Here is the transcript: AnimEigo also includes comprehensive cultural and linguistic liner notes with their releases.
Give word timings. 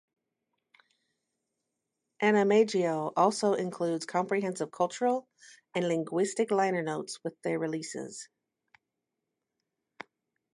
AnimEigo 2.23 3.13
also 3.15 3.53
includes 3.53 4.07
comprehensive 4.07 4.71
cultural 4.71 5.27
and 5.75 5.87
linguistic 5.87 6.49
liner 6.49 6.81
notes 6.81 7.19
with 7.23 7.39
their 7.43 7.59
releases. 7.59 8.27